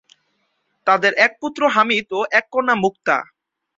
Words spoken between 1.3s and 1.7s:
পুত্র